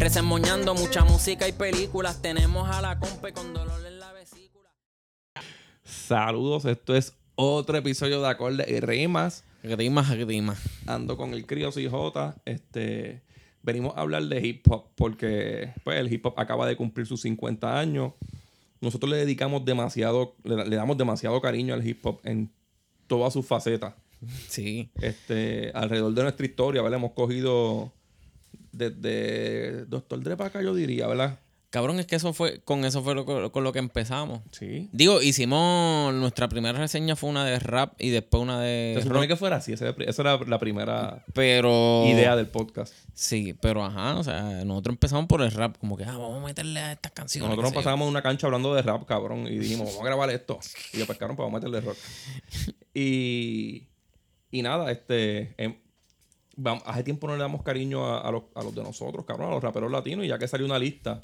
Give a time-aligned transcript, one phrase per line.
[0.00, 2.22] Resemoñando mucha música y películas.
[2.22, 4.70] Tenemos a la compa con dolor en la vesícula.
[5.84, 9.44] Saludos, esto es otro episodio de Acordes y Rimas.
[9.62, 10.58] Rimas, rimas.
[10.86, 12.40] Ando con el Crío CJ.
[12.46, 13.20] Este,
[13.60, 17.20] venimos a hablar de hip hop porque pues, el hip hop acaba de cumplir sus
[17.20, 18.14] 50 años.
[18.80, 22.50] Nosotros le dedicamos demasiado, le, le damos demasiado cariño al hip hop en
[23.06, 23.92] todas sus facetas.
[24.48, 24.90] Sí.
[25.02, 27.00] Este, alrededor de nuestra historia, ¿verdad?
[27.00, 27.92] Hemos cogido
[28.72, 31.38] desde Doctor Dre para acá, yo diría, ¿verdad?
[31.70, 34.40] Cabrón, es que eso fue, con eso fue lo, con lo que empezamos.
[34.50, 34.88] Sí.
[34.90, 39.20] Digo, hicimos, nuestra primera reseña fue una de rap y después una de Se supone
[39.20, 39.28] rock.
[39.28, 39.72] que fuera así.
[39.74, 42.02] Esa, esa era la primera Pero...
[42.08, 42.92] idea del podcast.
[43.14, 46.46] Sí, pero ajá, o sea, nosotros empezamos por el rap, como que, ah, vamos a
[46.46, 47.48] meterle a estas canciones.
[47.48, 50.30] Nosotros nos pasábamos en una cancha hablando de rap, cabrón, y dijimos, vamos a grabar
[50.30, 50.58] esto.
[50.92, 51.98] Y yo, pues, cabrón, pues vamos a meterle rock.
[52.92, 53.86] Y,
[54.50, 55.54] y nada, este,
[56.84, 59.54] hace tiempo no le damos cariño a, a los, a los de nosotros, cabrón, a
[59.54, 61.20] los raperos latinos, y ya que salió una lista,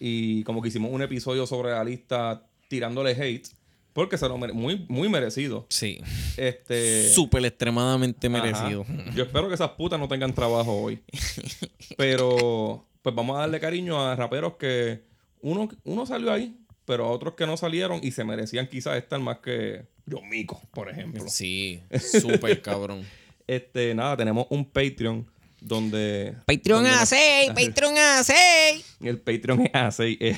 [0.00, 3.46] y como que hicimos un episodio sobre la lista tirándole hate,
[3.92, 5.66] porque se lo mere- muy, muy merecido.
[5.68, 6.00] Sí.
[6.36, 8.42] Este, Súper extremadamente Ajá.
[8.42, 8.84] merecido.
[9.14, 11.00] Yo espero que esas putas no tengan trabajo hoy.
[11.96, 15.02] Pero, pues vamos a darle cariño a raperos que
[15.42, 19.18] uno, uno salió ahí, pero a otros que no salieron y se merecían quizás estar
[19.20, 21.24] más que John Mico, por ejemplo.
[21.28, 21.80] Sí,
[22.20, 23.04] súper cabrón.
[23.46, 25.26] Este, nada, tenemos un Patreon
[25.60, 26.34] donde.
[26.46, 28.96] Patreon donde a nos- 6, Patreon a 6.
[29.02, 30.16] El Patreon es así.
[30.20, 30.36] eh,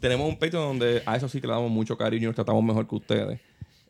[0.00, 2.62] tenemos un Patreon donde a eso sí que le damos mucho cariño y nos tratamos
[2.64, 3.40] mejor que ustedes.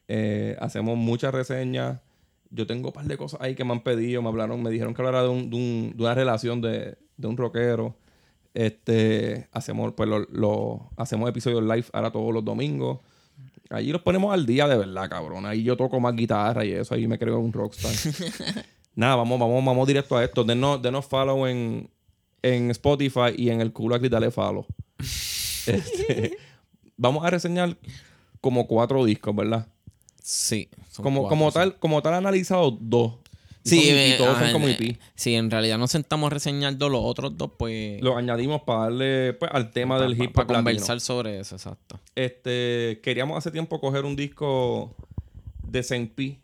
[0.09, 2.01] Eh, hacemos muchas reseñas.
[2.51, 4.21] Yo tengo un par de cosas ahí que me han pedido.
[4.23, 7.27] Me hablaron, me dijeron que hablara de, un- de un- de una relación de, de
[7.29, 7.95] un rockero.
[8.55, 12.99] Este, hacemos, pues, lo, lo- hacemos episodios live ahora todos los domingos.
[13.71, 15.47] Allí los ponemos al día de verdad, cabrón.
[15.47, 16.95] Ahí yo toco más guitarra y eso.
[16.95, 17.93] Ahí me creo un rockstar.
[18.97, 20.43] Nada, vamos, vamos, vamos directo a esto.
[20.43, 21.89] Denos, denos follow en,
[22.43, 24.67] en Spotify y en el culo aquí dale follow.
[25.67, 26.39] Este,
[26.97, 27.77] vamos a reseñar
[28.41, 29.69] como cuatro discos, ¿verdad?
[30.23, 30.71] Sí.
[30.97, 31.55] Como, cuatro, como sí.
[31.55, 33.19] tal, como tal analizado dos.
[33.63, 34.99] Y Sí, son- y eh, todos son como eh, EP.
[35.15, 38.01] Sí, en realidad nos sentamos reseñando los otros dos, pues.
[38.03, 40.59] Los añadimos para darle pues, al tema pa- del hip pa hop latino.
[40.59, 42.01] conversar sobre eso, exacto.
[42.15, 44.95] Este, queríamos hace tiempo coger un disco
[45.67, 46.39] de Senpi.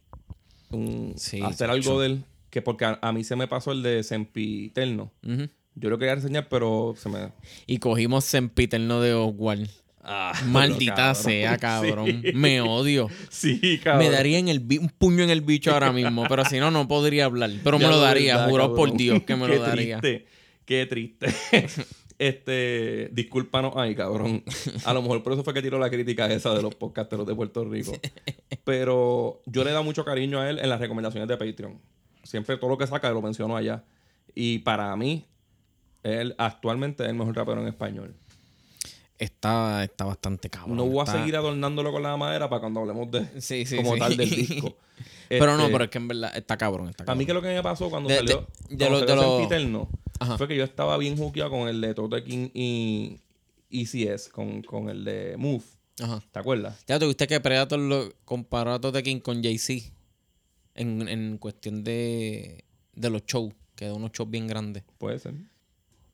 [1.17, 2.25] Sí, hacer algo de él.
[2.51, 5.11] Que porque a, a mí se me pasó el de Senpi Eterno.
[5.75, 7.33] Yo lo quería reseñar, pero se me.
[7.67, 9.71] Y cogimos Sempiterno de Oswald.
[10.09, 11.15] Ah, Maldita cabrón.
[11.17, 12.23] sea, cabrón.
[12.25, 12.33] Sí.
[12.35, 13.09] Me odio.
[13.29, 14.05] Sí, cabrón.
[14.07, 16.71] Me daría en el bi- un puño en el bicho ahora mismo, pero si no,
[16.71, 17.51] no podría hablar.
[17.65, 18.97] Pero me lo daría, verdad, juro por.
[18.97, 20.01] Dios que me Qué lo daría.
[20.01, 20.27] Triste,
[20.65, 21.27] qué triste.
[22.19, 24.43] este, discúlpanos ahí, cabrón.
[24.85, 27.35] A lo mejor por eso fue que tiró la crítica esa de los podcasteros de
[27.35, 27.93] Puerto Rico.
[28.65, 31.79] Pero yo le he dado mucho cariño a él en las recomendaciones de Patreon.
[32.23, 33.85] Siempre todo lo que saca lo menciono allá.
[34.35, 35.25] Y para mí,
[36.03, 38.15] él actualmente es el mejor rapero en español.
[39.19, 40.77] Está, está bastante cabrón.
[40.77, 43.95] no voy a seguir adornándolo con la madera para cuando hablemos de Sí, sí, como
[43.95, 43.99] sí.
[44.01, 44.77] tal del disco.
[45.29, 46.89] Pero no, Este, pero es que en verdad está cabrón.
[46.89, 49.15] Está A mí que lo que me pasó cuando De- salió, de- de cuando salió
[49.17, 49.89] de lo- Sempiterno,
[50.21, 50.39] Ajá.
[50.39, 53.19] fue que yo estaba bien jukeado con el de Tote King y
[53.71, 55.65] ECS, con, con el de Move.
[56.01, 56.23] Ajá.
[56.31, 56.79] ¿Te acuerdas?
[56.87, 59.91] Ya tuviste que Predator lo comparó a Tote King con Jay-Z
[60.77, 65.35] en, en cuestión de, de los shows, que de unos shows bien grandes, Puede ser.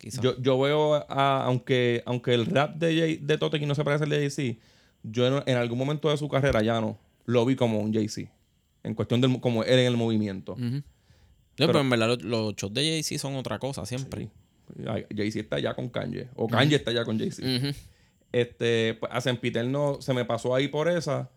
[0.02, 0.20] Quizás.
[0.22, 4.10] Yo, yo veo, a- aunque, aunque el rap de, Jay- de no se parece al
[4.10, 4.58] de Jay-Z,
[5.04, 8.30] yo en, en algún momento de su carrera ya no lo vi como un Jay-Z.
[8.82, 10.52] En cuestión del como él en el movimiento.
[10.52, 10.82] Ujú.
[11.58, 14.28] No, pero, en verdad los, los shows de Jay-Z son otra cosa siempre.
[14.88, 16.28] Ay, Jay-Z está ya con Kanye.
[16.34, 17.46] O Kanye está ya con Jay-Z.
[18.32, 21.30] Este, pues a Sempiterno se me pasó ahí por esa.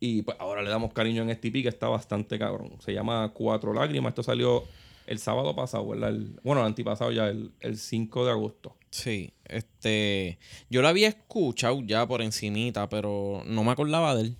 [0.00, 2.70] Y pues ahora le damos cariño en este EP que está bastante cabrón.
[2.80, 4.12] Se llama Cuatro Lágrimas.
[4.12, 4.62] Esto salió
[5.08, 6.10] el sábado pasado, ¿verdad?
[6.10, 8.76] El- bueno, el antipasado ya, el, el 5 de agosto.
[8.90, 10.38] Sí, este,
[10.70, 14.36] yo lo había escuchado ya por encimita, pero no me acordaba de él.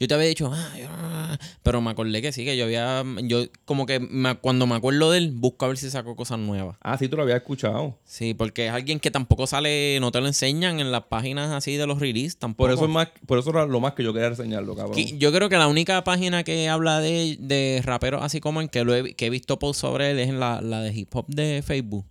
[0.00, 3.02] Yo te había dicho, ah, yo- ah", pero me acordé que sí, que yo había,
[3.24, 6.38] yo como que me- cuando me acuerdo de él, busco a ver si saco cosas
[6.38, 6.76] nuevas.
[6.80, 7.98] Ah, sí, tú lo habías escuchado.
[8.04, 11.76] Sí, porque es alguien que tampoco sale, no te lo enseñan en las páginas así
[11.76, 12.68] de los release tampoco.
[12.68, 14.94] Por eso es más, por eso era lo más que yo quería reseñarlo, cabrón.
[14.94, 18.68] Que- Yo creo que la única página que habla de, de raperos así como en
[18.68, 21.14] que lo he, que he visto post sobre él es en la, la de hip
[21.14, 22.04] hop de Facebook.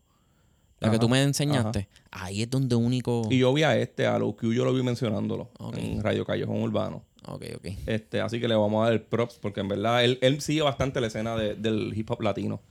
[0.79, 3.27] la que tú me enseñaste, ahí es donde único.
[3.31, 6.61] Y yo vi a este, a los que yo lo vi mencionándolo en Radio Callejón
[6.61, 7.03] Urbano.
[7.27, 7.67] Ok, ok.
[7.85, 10.61] Este, así que le vamos a dar el props porque en verdad él, él sigue
[10.61, 12.61] bastante la escena de- del hip hop latino.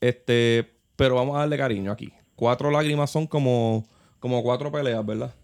[0.00, 2.12] Este, pero vamos a darle cariño aquí.
[2.34, 3.86] Cuatro lágrimas son como,
[4.20, 5.34] como cuatro peleas, ¿verdad?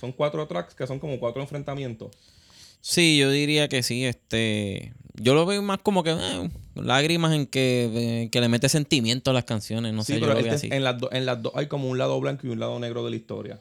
[0.00, 2.10] Son cuatro tracks que son como cuatro enfrentamientos.
[2.80, 4.04] Sí, yo diría que sí.
[4.04, 8.68] Este, yo lo veo más como que eh, lágrimas en que, eh, que le mete
[8.68, 9.92] sentimiento a las canciones.
[9.94, 10.74] No sí, sé, yo pero lo veo este- así.
[10.76, 13.04] en las dos en las dos hay como un lado blanco y un lado negro
[13.04, 13.60] de la historia.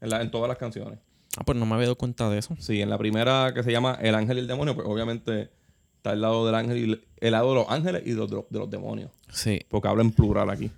[0.00, 0.98] En, la- en todas las canciones.
[1.36, 2.56] Ah, pues no me había dado cuenta de eso.
[2.58, 5.50] Sí, en la primera que se llama El ángel y el demonio, pues obviamente
[5.96, 8.58] está el lado del ángel y el, lado de los ángeles y de los, de
[8.58, 9.10] los demonios.
[9.30, 9.60] Sí.
[9.68, 10.70] Porque habla en plural aquí.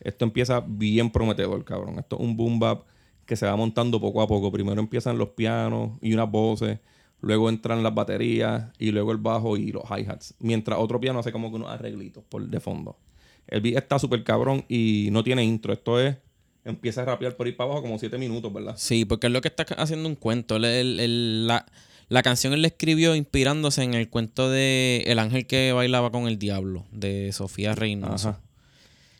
[0.00, 1.98] Esto empieza bien prometedor, cabrón.
[1.98, 2.84] Esto es un boom bap
[3.26, 4.52] que se va montando poco a poco.
[4.52, 6.78] Primero empiezan los pianos y unas voces.
[7.20, 10.34] Luego entran las baterías y luego el bajo y los hi-hats.
[10.38, 12.96] Mientras otro piano hace como que unos arreglitos por de fondo.
[13.48, 15.72] El beat está súper cabrón y no tiene intro.
[15.72, 16.16] Esto es...
[16.64, 18.74] Empieza a rapear por ir para abajo como siete minutos, ¿verdad?
[18.76, 20.56] Sí, porque es lo que está haciendo un cuento.
[20.56, 21.64] Él- él- él- la,
[22.08, 26.26] la canción él la escribió inspirándose en el cuento de El ángel que bailaba con
[26.28, 28.30] el diablo, de Sofía Reynoso.
[28.30, 28.40] Ajá.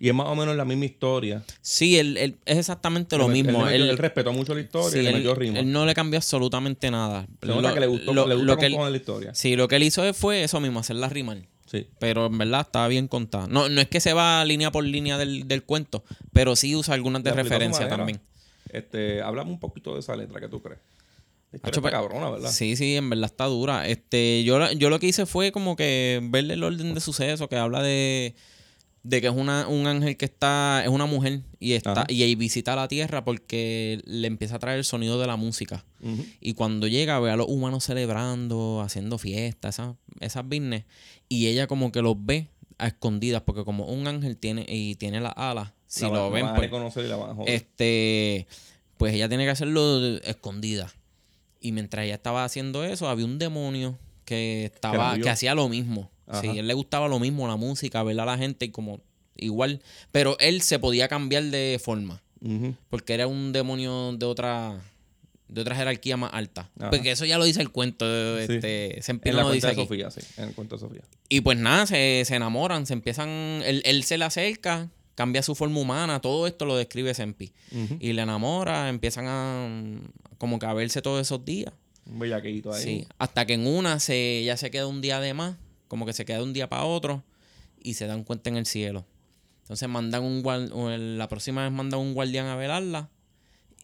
[0.01, 1.43] Y es más o menos la misma historia.
[1.61, 3.67] Sí, él, él- es exactamente lo Él- mismo.
[3.67, 5.59] Él, Él, respetó mucho la historia sí, y le metió ritmo.
[5.59, 7.27] él no le cambió absolutamente nada.
[7.41, 9.35] Lo- que le gustó, lo- le gusta lo que la historia.
[9.35, 11.39] Sí, lo que él hizo fue eso mismo, hacerla rimar.
[11.71, 11.87] Sí.
[11.99, 13.47] Pero en verdad estaba bien contada.
[13.47, 16.95] No, no es que se va línea por línea del, del cuento, pero sí usa
[16.95, 17.97] algunas de referencia manera.
[17.97, 18.21] también.
[18.71, 20.81] Este, háblame un poquito de esa letra que tú crees.
[21.53, 22.51] La está pues, cabrona, ¿verdad?
[22.51, 23.87] Sí, sí, en verdad está dura.
[23.89, 27.57] Este, yo, yo lo que hice fue como que verle el orden de suceso, que
[27.57, 28.35] habla de,
[29.03, 32.07] de que es una, un ángel que está, es una mujer y está, Ajá.
[32.09, 35.85] y ahí visita la tierra porque le empieza a traer el sonido de la música.
[36.41, 40.85] Y cuando llega ve a los humanos celebrando, haciendo fiestas, esas, esas business,
[41.29, 42.49] y ella como que los ve
[42.79, 46.45] a escondidas, porque como un ángel tiene, y tiene las alas, si La lo ven,
[46.45, 47.55] van a pues, y la van a joder.
[47.55, 48.47] este,
[48.97, 50.93] pues ella tiene que hacerlo escondida.
[51.61, 56.11] Y mientras ella estaba haciendo eso, había un demonio que estaba, que hacía lo mismo.
[56.29, 56.41] Ajá.
[56.41, 59.01] Sí, él le gustaba lo mismo, la música, ver a la gente y como
[59.37, 59.83] igual.
[60.13, 62.23] Pero él se podía cambiar de forma.
[62.89, 64.81] Porque era un demonio de otra,
[65.49, 66.71] de otra jerarquía más alta.
[66.79, 66.91] Ajá.
[66.91, 68.07] Porque eso ya lo dice el cuento.
[68.39, 68.53] Sí.
[68.53, 69.75] Este, se En la lo dice de.
[69.75, 70.21] Sofía, sí.
[70.37, 71.03] En el cuento de Sofía.
[71.29, 73.29] Y pues nada, se, se enamoran, se empiezan.
[73.65, 77.53] Él, él se le acerca, cambia su forma humana, todo esto lo describe Sempi.
[77.99, 79.69] Y le enamora, empiezan a
[80.39, 81.73] como que a verse todos esos días.
[82.07, 82.83] Un bellaquito ahí.
[82.83, 83.07] Sí.
[83.19, 85.57] Hasta que en una se, ya se queda un día de más,
[85.89, 87.25] como que se queda de un día para otro
[87.83, 89.05] y se dan cuenta en el cielo.
[89.63, 90.43] Entonces mandan un
[90.73, 93.09] o la próxima vez mandan un guardián a velarla,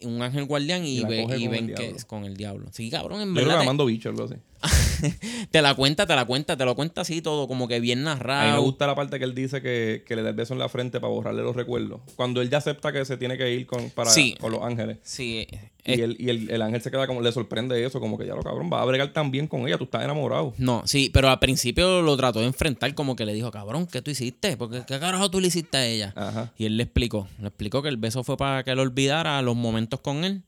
[0.01, 2.67] un ángel guardián y, Y ve- y ven que es con el diablo.
[2.71, 3.55] Sí, cabrón, en Yo creo que verdad.
[3.55, 4.35] la te- mando bicho, algo así.
[5.51, 8.15] te la cuenta, te la cuenta, te lo cuenta así todo, como que bien A
[8.15, 8.61] mí me narrado.
[8.61, 10.99] gusta la parte que él dice que, que le da el beso en la frente
[10.99, 12.01] para borrarle los recuerdos.
[12.15, 14.35] Cuando él ya acepta que se tiene que ir con, para, Sí.
[14.39, 14.97] con los ángeles.
[15.03, 15.47] Sí,
[15.87, 18.33] Y, es- y el, el ángel se queda como, le sorprende eso, como que ya
[18.35, 20.53] lo cabrón, va a bregar tan bien con ella, tú estás enamorado.
[20.57, 24.01] No, sí, pero al principio lo trató de enfrentar como que le dijo, cabrón, ¿qué
[24.01, 24.57] tú hiciste?
[24.57, 26.13] Porque ¿qué carajo tú le hiciste a ella?
[26.15, 26.51] Ajá.
[26.57, 29.55] Y él le explicó, le explicó que el beso fue para que él olvidara los
[29.55, 30.41] momentos con él.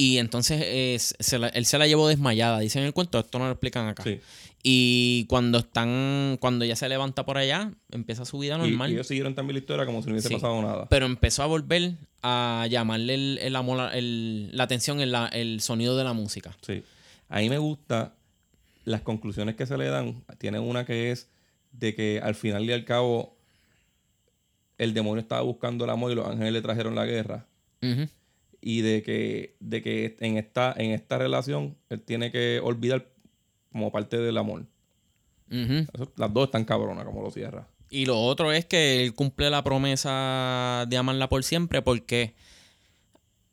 [0.00, 3.40] Y entonces eh, se la- él se la llevó desmayada, dicen en el cuento, esto
[3.40, 4.04] no lo explican acá.
[4.04, 4.20] Sí.
[4.62, 8.90] Y cuando están, cuando ella se levanta por allá, empieza su vida normal.
[8.90, 10.34] y ellos siguieron también la historia como si no hubiese Sí.
[10.34, 10.86] pasado nada.
[10.88, 15.60] Pero empezó a volver a llamarle el, el amor, el- la atención en la- el
[15.60, 16.56] sonido de la música.
[16.62, 16.84] Sí.
[17.28, 18.14] A mí me gusta
[18.84, 20.22] las conclusiones que se le dan.
[20.38, 21.28] Tiene una que es
[21.72, 23.36] de que al final y al cabo
[24.78, 27.46] el demonio estaba buscando el amor y los ángeles le trajeron la guerra.
[27.82, 28.08] Ujú.
[28.60, 33.06] Y de que, de que en, esta, en esta relación él tiene que olvidar
[33.72, 34.66] como parte del amor.
[35.50, 37.68] Eso- las dos están cabronas como lo cierra.
[37.90, 42.34] Y lo otro es que él cumple la promesa de amarla por siempre porque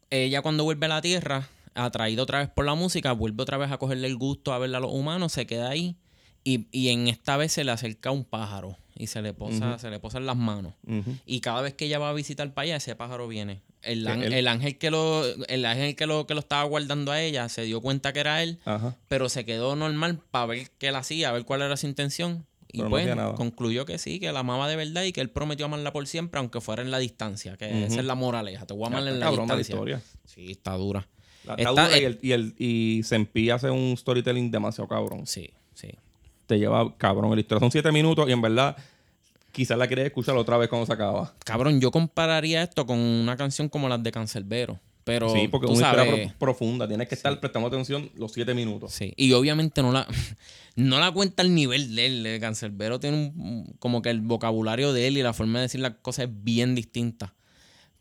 [0.10, 3.72] ella cuando vuelve a la Tierra, atraída otra vez por la música, vuelve otra vez
[3.72, 5.96] a cogerle el gusto a verla a los humanos, se queda ahí
[6.46, 9.80] y, y en esta vez se le acerca un pájaro y se le posa, Ujú.
[9.80, 10.74] se le posa en las manos.
[11.26, 13.62] Y cada vez que ella va a visitar para allá, ese pájaro viene.
[13.82, 17.50] El, el ángel que lo, el ángel que lo, que lo estaba guardando a ella
[17.50, 18.96] se dio cuenta que era él, Ajá.
[19.10, 22.46] pero se quedó normal para ver qué él hacía, a ver cuál era su intención.
[22.72, 25.30] Y Pero no pues concluyó que sí, que la amaba de verdad y que él
[25.30, 27.56] prometió amarla por siempre, aunque fuera en la distancia.
[27.58, 28.66] Que esa es la moraleja.
[28.66, 29.60] Te voy a amar en la la distancia.
[29.62, 30.02] historia.
[30.26, 31.08] Sí, está dura.
[31.46, 35.26] La- está dura y, eh, el, y, el, y Senpi hace un storytelling demasiado cabrón.
[35.28, 35.52] Sí.
[36.48, 37.60] Te lleva cabrón la historia.
[37.60, 38.76] Son siete minutos y en verdad
[39.52, 41.34] quizás la quieres escuchar otra vez cuando se acaba.
[41.46, 44.80] Cabrón, yo compararía esto con una canción como las de Cancelbero.
[45.06, 46.88] Pero sí, porque tú es una sabes, historia pro- profunda.
[46.88, 48.92] Tienes que estar prestando atención los siete minutos.
[48.92, 50.08] Sí, y obviamente no la,
[50.76, 52.26] no la cuenta al nivel de él.
[52.26, 55.80] El Cancerbero tiene un, como que el vocabulario de él y la forma de decir
[55.82, 57.36] las cosas es bien distinta.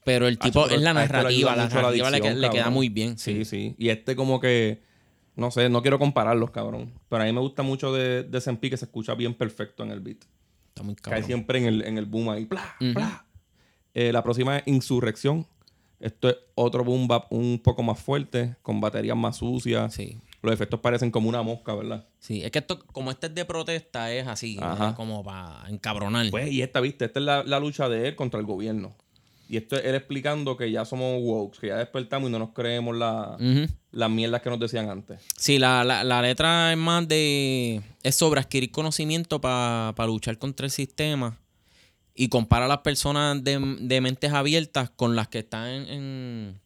[0.02, 3.18] Pero el tipo pero es la este narrativa, la narrativa le, queda muy bien.
[3.18, 3.74] Sí, sí.
[3.78, 4.82] Y este como que,
[5.36, 6.92] no sé, no quiero compararlos, cabrón.
[7.08, 9.90] Pero a mí me gusta mucho de, de SMP que se escucha bien perfecto en
[9.90, 10.18] el beat.
[10.68, 11.26] Está muy Cae cabrón.
[11.26, 12.46] siempre en el, en el boom ahí.
[12.46, 12.94] Pla, Ujú.
[12.94, 13.24] pla.
[13.94, 15.46] Eh, la próxima es Insurrección.
[16.00, 19.94] Esto es otro boom bap un poco más fuerte, con baterías más sucias.
[19.94, 20.18] Sí.
[20.42, 22.06] Los efectos parecen como una mosca, ¿verdad?
[22.18, 24.94] Sí, es que esto, como este es de protesta, es así, Ajá.
[24.94, 26.26] como para encabronar.
[26.30, 28.94] Pues, y esta, viste, esta es la, la lucha de él contra el gobierno.
[29.48, 32.50] Y esto es él explicando que ya somos woke, que ya despertamos y no nos
[32.50, 33.66] creemos la- Ujú.
[33.92, 35.20] las mierdas que nos decían antes.
[35.36, 37.82] Sí, la, la, la letra es más de.
[38.02, 41.38] Es sobre adquirir conocimiento para luchar contra el sistema.
[42.16, 46.60] Y compara a las personas de, de mentes abiertas con las que están en, en,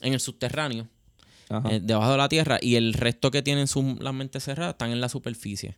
[0.00, 0.88] en el subterráneo,
[1.70, 2.58] eh, debajo de la tierra.
[2.62, 5.76] Y el resto que tienen sus, las mentes cerradas están en la superficie.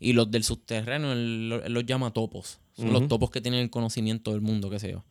[0.00, 2.60] Y los del subterráneo, él, él los llama topos.
[2.74, 5.04] Son los topos que tienen el conocimiento del mundo, qué sé yo.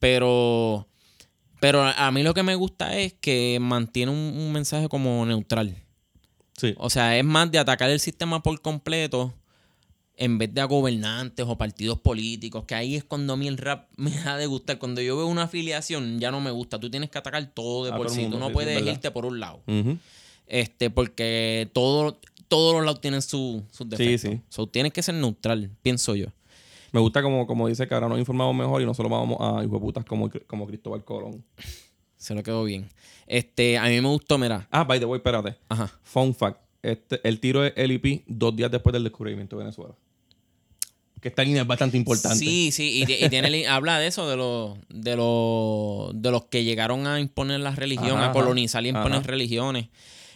[0.00, 0.88] Pero,
[1.60, 5.76] pero a mí lo que me gusta es que mantiene un, un mensaje como neutral.
[6.56, 6.74] Sí.
[6.78, 9.32] O sea, es más de atacar el sistema por completo
[10.16, 13.56] en vez de a gobernantes o partidos políticos, que ahí es cuando a mí el
[13.56, 14.78] rap me da de gustar.
[14.78, 16.78] Cuando yo veo una afiliación, ya no me gusta.
[16.80, 18.26] Tú tienes que atacar todo de A por sí.
[18.30, 18.92] Tú no sí, sí, puedes verdad.
[18.92, 19.62] irte por un lado.
[20.46, 24.20] Este, porque todo, todos los lados tienen su- sus defectos.
[24.32, 24.40] sí.
[24.48, 26.26] So, tienes que ser neutral, pienso yo.
[26.92, 29.64] Me gusta como, como dice que ahora nos informamos mejor y no solo vamos a
[29.64, 31.44] hijueputas como, como Cristóbal Colón.
[32.16, 32.88] Se lo quedó bien.
[33.26, 34.66] Este, a mí me gustó, mira.
[34.70, 35.56] Ah, by the way, espérate.
[35.68, 35.90] Ajá.
[36.02, 36.60] Fun fact.
[36.82, 39.94] Este, el tiro es LEP dos días después del descubrimiento de Venezuela.
[41.20, 42.38] Que esta línea es bastante importante.
[42.38, 46.64] Sí, sí, y, y tiene, habla de eso, de los, de los, de los que
[46.64, 49.26] llegaron a imponer la religión, Ajá, a colonizar y imponer Ajá.
[49.28, 49.88] religiones.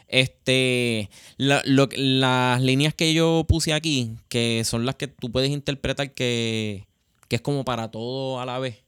[0.08, 5.50] Este, la- lo- las líneas que yo puse aquí, que son las que tú puedes
[5.50, 6.86] interpretar que,
[7.28, 8.78] que es como para todo a la vez.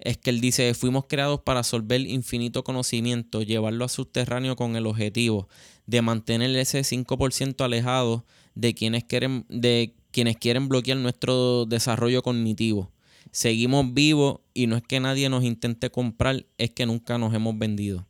[0.00, 4.86] Es que él dice, fuimos creados para absorber infinito conocimiento, llevarlo a subterráneo con el
[4.86, 5.48] objetivo
[5.86, 12.90] de mantener ese 5% alejado de quienes quieren, de quienes quieren bloquear nuestro desarrollo cognitivo.
[13.30, 17.58] Seguimos vivos y no es que nadie nos intente comprar, es que nunca nos hemos
[17.58, 18.06] vendido.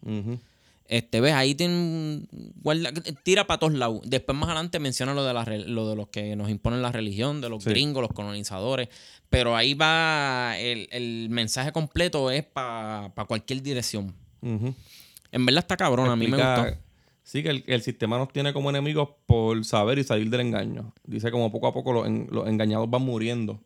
[0.86, 2.26] Este, ves, ahí tiene,
[2.62, 4.00] guarda- tira para todos lados.
[4.04, 7.40] Después más adelante menciona lo de, la, lo de los que nos imponen la religión,
[7.40, 7.70] de los Sí.
[7.70, 8.88] gringos, los colonizadores.
[9.30, 14.14] Pero ahí va, el, el mensaje completo es para cualquier dirección.
[14.42, 16.76] En verdad está cabrón, a mí me gustó.
[17.22, 20.92] Sí, que el, el sistema nos tiene como enemigos por saber y salir del engaño.
[21.04, 23.58] Dice como poco a poco los, en- los engañados van muriendo.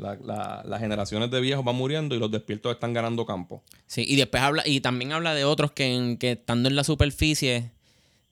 [0.00, 3.62] La- la- las generaciones de viejos van muriendo y los despiertos están ganando campo.
[3.86, 6.84] Sí, y después habla, y también habla de otros que, en- que estando en la
[6.84, 7.70] superficie,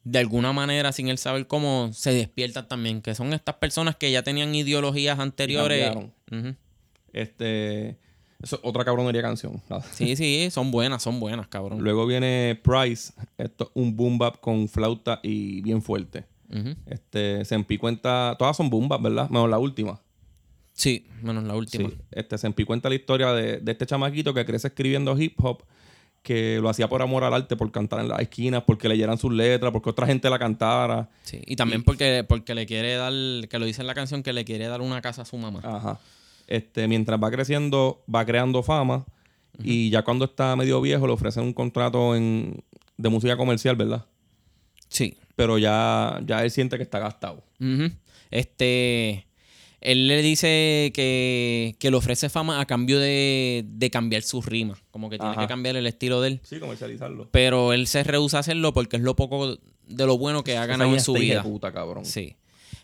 [0.05, 3.03] de alguna manera, sin él saber cómo, se despiertan también.
[3.03, 5.85] Que son estas personas que ya tenían ideologías anteriores.
[5.93, 6.15] cambiaron.
[6.33, 6.57] Ujú.
[7.13, 7.91] Este,
[8.43, 9.61] eso es otra cabronería canción.
[9.93, 11.81] Sí, sí, son buenas, son buenas, cabrón.
[11.83, 13.13] Luego viene Price.
[13.37, 16.25] Esto es un boom bap con flauta y bien fuerte.
[16.51, 16.75] Ujú.
[16.87, 19.29] Este, se cuenta, todas son boom bap, ¿verdad?
[19.29, 20.01] Menos la última.
[20.79, 21.89] Sí, menos la última.
[21.89, 21.97] Sí.
[22.13, 25.65] Este, se cuenta la historia de, de este chamaquito que crece escribiendo hip hop,
[26.23, 29.33] que lo hacía por amor al arte, por cantar en las esquinas, porque leyeran sus
[29.33, 31.11] letras, porque otra gente la cantara.
[31.25, 33.13] Sí, y también porque, porque le quiere dar,
[33.49, 35.61] que lo dice en la canción, que le quiere dar una casa a su mamá.
[35.65, 35.99] Ajá.
[36.47, 39.05] Este, mientras va creciendo, va creando fama.
[39.61, 42.63] Y ya cuando está medio viejo, le ofrecen un contrato en,
[42.97, 44.07] de música comercial, ¿verdad?
[44.89, 45.17] Sí.
[45.35, 47.43] Pero ya, ya él siente que está gastado.
[47.59, 47.91] Ujú.
[48.31, 49.28] Este.
[49.81, 54.81] Él le dice que, que le ofrece fama a cambio de, de cambiar sus rimas.
[54.91, 55.43] Como que tiene Ajá.
[55.43, 56.41] que cambiar el estilo de él.
[56.43, 57.29] Sí, comercializarlo.
[57.31, 59.57] Pero él se rehúsa a hacerlo porque es lo poco
[59.87, 61.43] de lo bueno que ha ganado en su vida.
[61.43, 62.05] puta, cabrón.
[62.05, 62.35] Sí.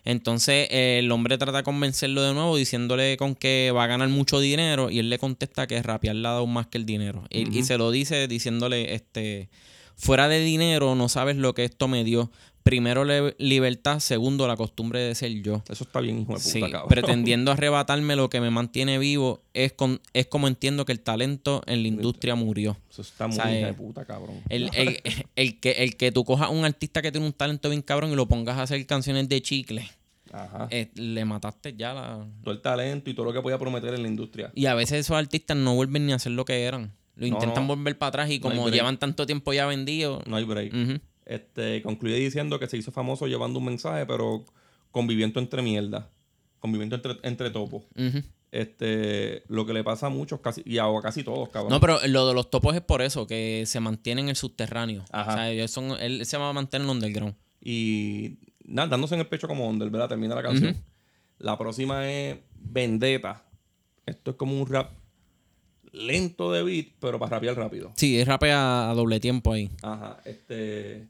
[0.05, 4.09] Entonces eh, el hombre trata de convencerlo de nuevo diciéndole con que va a ganar
[4.09, 7.25] mucho dinero y él le contesta que rapear le ha dado más que el dinero.
[7.31, 9.49] Y- y, se lo dice diciéndole, este,
[9.97, 12.31] fuera de dinero no sabes lo que esto me dio.
[12.65, 13.05] Primero
[13.39, 15.63] libertad, segundo la costumbre de ser yo.
[15.69, 16.83] Eso está bien, hijo de puta, Sí, cabrón.
[16.89, 21.61] pretendiendo arrebatarme lo que me mantiene vivo es, con, es como entiendo que el talento
[21.67, 22.79] en la industria murió.
[22.91, 24.41] Eso está muy O sea, hija eh, de puta, cabrón.
[24.49, 24.99] El, el-
[25.37, 28.17] el que, el que tú cojas un artista que tiene un talento bien cabrón y
[28.17, 29.87] lo pongas a hacer canciones de chicle,
[30.33, 30.67] Ajá.
[30.71, 32.27] eh, le mataste ya la...
[32.43, 34.51] Todo el talento y todo lo que podía prometer en la industria.
[34.55, 36.93] Y a veces esos artistas no vuelven ni a hacer lo que eran.
[37.17, 37.77] Lo No, intentan no.
[37.77, 40.27] volver para atrás y como llevan tanto tiempo ya vendidos...
[40.27, 40.73] No hay break.
[40.73, 40.99] ujú.
[41.27, 44.45] Este, concluye diciendo que se hizo famoso llevando un mensaje, pero
[44.91, 46.11] conviviendo entre mierda.
[46.61, 47.85] Conviviendo entre, entre topos.
[48.51, 51.71] Este, lo que le pasa a muchos, casi, y a casi todos, cabrón.
[51.71, 55.05] No, pero lo de los topos es por eso, que se mantienen en el subterráneo.
[55.11, 55.33] Ajá.
[55.33, 57.35] O sea, ellos son, él se va a mantener en el underground.
[57.61, 60.09] Y nada, dándose en el pecho como Onder, ¿verdad?
[60.09, 60.77] Termina la canción.
[61.39, 63.45] La próxima es Vendetta.
[64.07, 64.93] Esto es como un rap
[65.93, 67.93] lento de beat, pero para rapear rápido.
[67.97, 69.71] Sí, es rapea a doble tiempo ahí.
[69.83, 71.09] Ajá, este.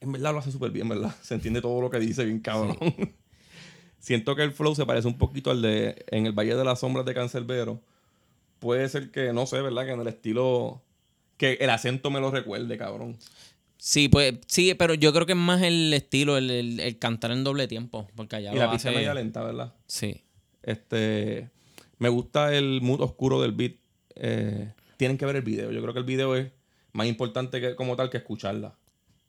[0.00, 1.14] En verdad lo hace súper bien, ¿verdad?
[1.22, 2.76] Se entiende todo lo que dice bien cabrón.
[4.00, 6.80] Siento que el flow se parece un poquito al de En el Valle de las
[6.80, 7.80] Sombras de Cancerbero.
[8.60, 9.84] Puede ser que, no sé, ¿verdad?
[9.86, 10.80] Que en el estilo.
[11.36, 13.16] Que el acento me lo recuerde, cabrón.
[13.76, 17.30] Sí, pues sí, pero yo creo que es más el estilo, el, el- el cantar
[17.32, 18.08] en doble tiempo.
[18.16, 19.74] Porque allá y lo la pista hace- media lenta, ¿verdad?
[19.86, 20.22] Sí.
[20.62, 21.50] Este.
[21.98, 23.72] Me gusta el mood oscuro del beat.
[24.14, 25.70] Eh, tienen que ver el video.
[25.72, 26.50] Yo creo que el video es
[26.92, 28.74] más importante que, como tal que escucharla.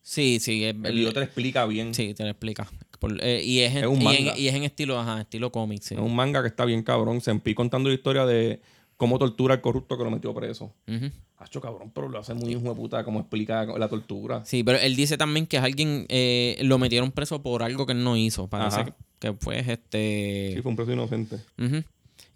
[0.02, 0.64] Sí, sí.
[0.64, 1.94] es- El video te lo explica bien.
[1.94, 2.68] Sí, te lo explica.
[3.00, 4.34] Por- eh, y, es en, Es un y, manga.
[4.34, 5.96] en, y es en estilo, ajá, estilo cómic, sí.
[5.96, 7.22] Es un manga que está bien cabrón.
[7.22, 8.60] Senpi contando la historia de
[8.98, 10.74] cómo tortura al corrupto que lo metió preso.
[10.88, 11.10] Ujú.
[11.38, 14.44] Hacho cabrón, pero lo hace muy hijo de puta cómo explica la tortura.
[14.46, 18.04] Sí, pero él dice también que alguien, eh, lo metieron preso por algo que él
[18.04, 18.48] no hizo.
[18.50, 20.52] Parece que, que fue este...
[20.56, 21.38] Sí, fue un preso inocente.
[21.58, 21.82] Ujú.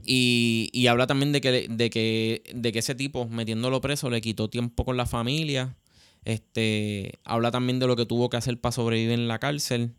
[0.05, 4.21] Y, y habla también de que, de, que, de que ese tipo, metiéndolo preso, le
[4.21, 5.75] quitó tiempo con la familia.
[6.25, 9.91] Este, habla también de lo que tuvo que hacer para sobrevivir en la cárcel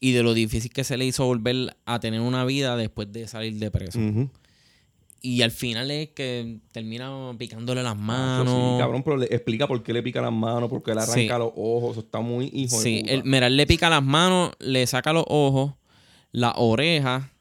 [0.00, 3.26] y de lo difícil que se le hizo volver a tener una vida después de
[3.26, 3.98] salir de preso.
[5.20, 8.54] Y al final es que termina picándole las manos.
[8.54, 11.14] Sí, cabrón, pero le explica por qué le pica las manos, por qué le arranca
[11.14, 11.28] Sí.
[11.40, 11.90] los ojos.
[11.92, 13.12] Eso está muy hijo de Sí, puta.
[13.14, 15.72] el, mira, él le pica las manos, le saca los ojos,
[16.30, 17.32] la oreja,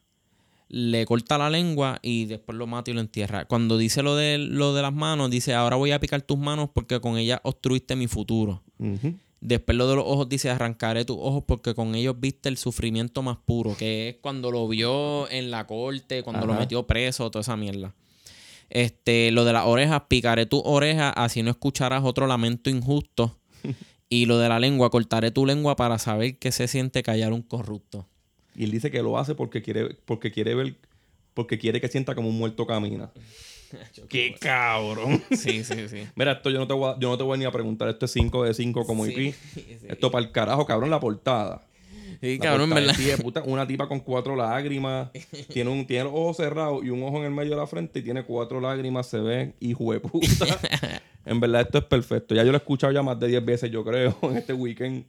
[0.70, 3.46] le corta la lengua y después lo mata y lo entierra.
[3.46, 6.70] Cuando dice lo de, lo de las manos, dice, ahora voy a picar tus manos
[6.74, 8.64] porque con ellas obstruiste mi futuro.
[9.40, 13.22] Después lo de los ojos dice, arrancaré tus ojos porque con ellos viste el sufrimiento
[13.22, 17.42] más puro, que es cuando lo vio en la corte, cuando lo metió preso, toda
[17.42, 17.94] esa mierda.
[18.70, 23.38] Este, lo de las orejas, picaré tu oreja, así no escucharás otro lamento injusto.
[24.10, 27.42] y lo de la lengua, cortaré tu lengua para saber qué se siente callar un
[27.42, 28.08] corrupto.
[28.58, 30.76] Y él dice que lo hace porque quiere, porque quiere ver,
[31.34, 33.12] porque quiere que sienta como un muerto camina.
[34.10, 35.24] ¡Qué cabrón!
[35.32, 36.08] Sí, sí, sí.
[36.16, 37.88] Mira, esto yo no te voy a, yo no te voy ni a preguntar.
[37.90, 39.36] Esto es 5 de 5 como Sí, IP.
[39.54, 39.78] sí.
[39.88, 41.62] Esto para el carajo, cabrón, la portada.
[42.20, 43.18] Sí, La cabrón, portada ¿verdad?
[43.18, 45.10] de puta, una tipa con cuatro lágrimas.
[45.54, 48.00] tiene, un, tiene los ojos cerrados y un ojo en el medio de la frente
[48.00, 49.06] y tiene cuatro lágrimas.
[49.08, 50.60] Se ve hijo de puta.
[51.26, 52.34] en verdad, esto es perfecto.
[52.34, 55.06] Ya yo lo he escuchado ya más de 10 veces, yo creo, en este weekend.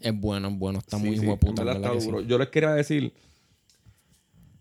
[0.00, 1.94] Es bueno, es bueno, está Sí, muy sí, hijo de puta, en verdad ¿verdad está
[1.94, 2.06] que sí?
[2.06, 2.20] duro.
[2.22, 3.12] Yo les quería decir.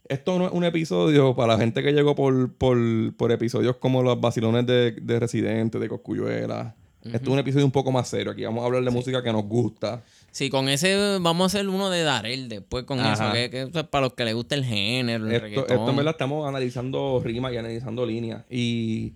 [0.09, 2.77] Esto no es un episodio para la gente que llegó por, por,
[3.17, 6.75] por episodios como los vacilones de, de Residente, de Coscuyuela.
[7.03, 8.31] Esto es un episodio un poco más serio.
[8.31, 10.03] Aquí vamos a hablar de música que nos gusta.
[10.31, 13.37] Sí, con ese vamos a hacer uno de Darel después con Ajá.
[13.37, 15.77] eso, que, para los que les gusta el género, el Esto, reggaetón.
[15.77, 18.43] esto en verdad estamos analizando rimas y analizando líneas.
[18.49, 19.13] Y,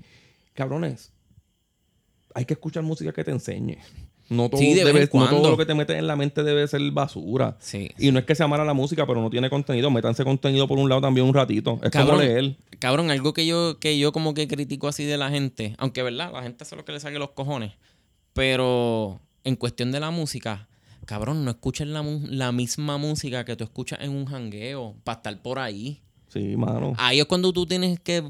[0.54, 1.12] cabrones,
[2.34, 3.78] hay que escuchar música que te enseñe.
[4.32, 6.66] No todo, Sí, de debe- no todo lo que te metes en la mente debe
[6.68, 7.58] ser basura.
[7.60, 7.92] Sí.
[8.00, 9.92] Y no es que sea mala la música, pero no tiene contenido.
[9.92, 11.80] Métanse contenido por un lado también un ratito.
[11.84, 12.16] Es Cabrón.
[12.16, 12.56] como leer.
[12.80, 16.32] Cabrón, algo que yo, que yo como que critico así de la gente, aunque verdad,
[16.32, 17.74] la gente hace lo que le de los cojones,
[18.34, 20.68] pero en cuestión de la música,
[21.06, 25.42] cabrón, no escuchen la, la misma música que tú escuchas en un jangueo para estar
[25.42, 26.00] por ahí.
[26.30, 26.94] Sí, mano.
[26.98, 28.24] Ahí es cuando tú tienes que...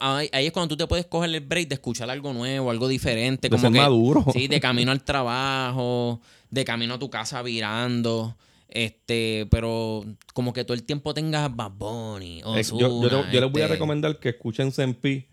[0.00, 2.88] Ahí, ahí es cuando tú te puedes coger el break de escuchar algo nuevo, algo
[2.88, 3.48] diferente.
[3.48, 4.24] De como ser que, maduro.
[4.32, 8.36] Sí, de camino al trabajo, de camino a tu casa virando.
[8.68, 13.40] Este, pero como que todo el tiempo tengas Bad Bunny, Eh, yo, yo, Ozuna, yo
[13.40, 15.24] les voy a este, recomendar que escuchen Senpi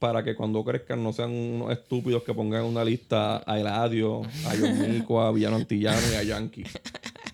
[0.00, 4.54] para que cuando crezcan no sean unos estúpidos que pongan una lista a Eladio, a
[4.56, 6.64] Yomiko, a Villano Antillano y a Yankee.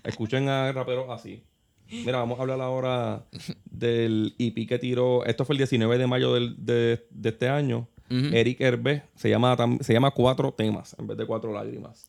[0.05, 1.42] Escuchen a raperos así.
[1.90, 3.24] Mira, vamos a hablar ahora
[3.64, 5.24] del EP que tiró.
[5.24, 7.88] Esto fue el 19 de mayo del- de, de este año.
[8.35, 12.07] Eric Hervé se llama, se llama Cuatro Temas en vez de Cuatro Lágrimas.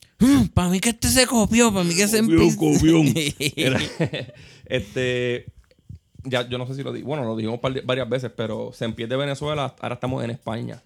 [0.54, 2.20] Para mí que este se copió, para mí que se.
[3.58, 3.80] Era-
[4.66, 5.46] este.
[6.24, 7.02] Ya, yo no sé si lo di.
[7.02, 10.82] Bueno, lo dijimos varias veces, pero se empieza de Venezuela, ahora estamos en España.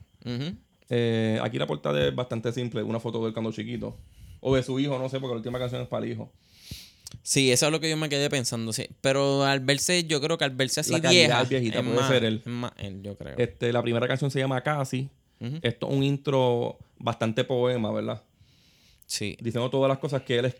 [0.90, 3.98] Eh, aquí la portada es bastante simple, una foto del cuando chiquito.
[4.42, 6.32] O de su hijo, no sé, porque la última canción es para el hijo.
[7.22, 8.88] Sí, eso es lo que yo me quedé pensando, sí.
[9.02, 12.08] Pero al verse, yo creo que al verse así La vieja, viejita, es puede más-
[12.10, 12.42] ser él.
[12.46, 13.36] es más él, yo creo.
[13.38, 15.10] Este, la primera canción se llama Casi.
[15.62, 18.24] Esto es un intro bastante poema, ¿verdad?
[19.06, 19.36] Sí.
[19.42, 20.56] Diciendo todas las cosas que él es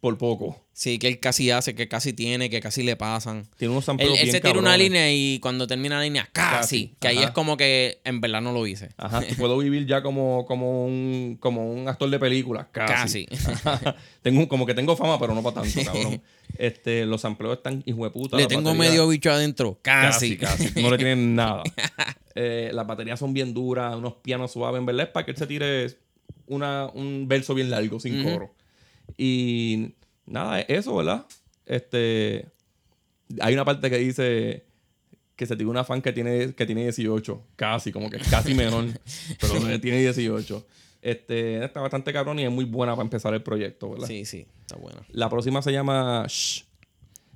[0.00, 0.58] por poco.
[0.72, 3.46] Sí, que él casi hace, que casi tiene, que casi le pasan.
[3.58, 6.88] Tiene unos Él, él se tira una línea y cuando termina la línea, casi.
[6.88, 8.88] Casi, Que ahí es como que en verdad no lo hice.
[8.96, 12.68] Ajá, puedo vivir ya como, como, un, como un actor de películas.
[12.72, 13.26] Casi.
[13.26, 13.84] Casi.
[14.22, 16.22] Tengo, como que tengo fama, pero no para tanto, cabrón.
[16.58, 18.36] Este, los sampleos están hijueputa.
[18.36, 19.78] le la tengo batería- medio bicho adentro.
[19.82, 20.36] Casi.
[20.36, 20.82] Casi, casi.
[20.82, 21.62] No le tienen nada.
[22.34, 24.78] Eh, las baterías son bien duras, unos pianos suaves.
[24.78, 25.86] En verdad es para que él se tire
[26.48, 28.52] una, un verso bien largo, sin coro.
[29.16, 29.94] Y
[30.26, 31.26] nada, eso, ¿verdad?
[31.66, 32.46] Este.
[33.40, 34.64] Hay una parte que dice
[35.40, 37.46] que se tiene una fan que tiene, que tiene 18.
[37.56, 38.86] Casi, como que es casi menor.
[39.40, 40.66] pero tiene 18.
[41.00, 44.06] Este, está bastante cabrón y es muy buena para empezar el proyecto, ¿verdad?
[44.06, 45.00] Sí, sí, está buena.
[45.08, 46.64] La próxima se llama Shh.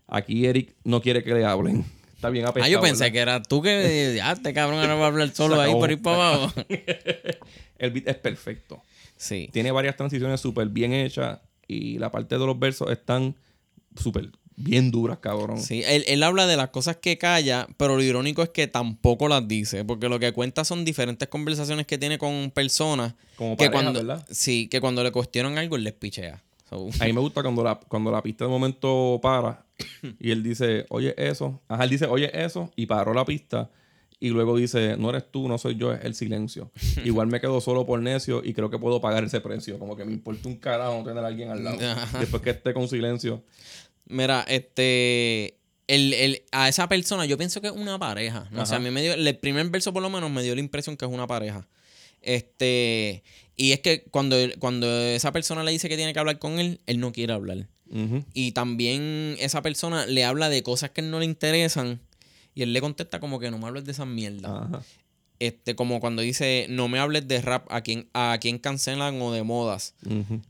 [0.06, 1.82] Aquí Eric no quiere que le hablen.
[2.14, 2.66] Está bien apestado.
[2.66, 3.12] Ah, yo pensé ¿verdad?
[3.12, 4.14] que era tú que.
[4.16, 6.52] Ya, este cabrón ahora va a hablar solo ahí por ir para abajo.
[7.78, 8.82] El beat es perfecto.
[9.16, 9.48] Sí.
[9.50, 11.40] Tiene varias transiciones súper bien hechas
[11.74, 13.34] y la parte de los versos están
[13.96, 15.60] súper bien duras, cabrón.
[15.60, 19.28] Sí, él, él habla de las cosas que calla, pero lo irónico es que tampoco
[19.28, 23.66] las dice, porque lo que cuenta son diferentes conversaciones que tiene con personas Como que
[23.66, 24.26] pareja, cuando ¿verdad?
[24.30, 26.42] sí, que cuando le cuestionan algo él les pichea.
[26.70, 29.64] So, A mí me gusta cuando la, cuando la pista de momento para
[30.20, 31.60] y él dice, oye, eso.
[31.68, 32.70] Ajá, él dice, oye, eso.
[32.76, 33.70] Y paró la pista.
[34.20, 36.70] Y luego dice, no eres tú, no soy yo, es el silencio.
[37.04, 39.78] Igual me quedo solo por necio y creo que puedo pagar ese precio.
[39.78, 41.78] Como que me importa un carajo no tener a alguien al lado.
[41.90, 42.18] Ajá.
[42.20, 43.42] Después que esté con silencio.
[44.06, 48.48] Mira, este el, el- a esa persona yo pienso que es una pareja.
[48.50, 48.76] No sé, Ajá.
[48.76, 51.04] a mí me dio el primer verso por lo menos me dio la impresión que
[51.04, 51.66] es una pareja.
[52.22, 53.22] Este,
[53.56, 56.80] y es que cuando, cuando esa persona le dice que tiene que hablar con él,
[56.86, 57.68] él no quiere hablar.
[58.32, 62.00] Y también esa persona le habla de cosas que no le interesan.
[62.54, 64.50] Y él le contesta como que no me hables de esas mierdas.
[64.50, 64.80] Ajá.
[65.40, 69.32] Este, como cuando dice, no me hables de rap a quien, a quien cancelan o
[69.32, 69.94] de modas.